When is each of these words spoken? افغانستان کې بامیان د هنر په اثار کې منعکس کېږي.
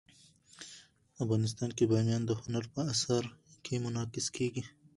افغانستان 1.23 1.69
کې 1.77 1.83
بامیان 1.91 2.21
د 2.25 2.31
هنر 2.41 2.63
په 2.73 2.81
اثار 2.93 3.23
کې 3.63 3.75
منعکس 3.83 4.27
کېږي. 4.35 4.63